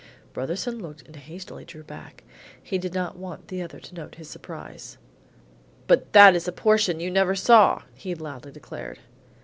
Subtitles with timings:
[0.33, 2.23] Brotherson looked and hastily drew back.
[2.63, 4.97] He did not want the other to note his surprise.
[5.85, 8.97] "But that is a portion you never saw," he loudly declared.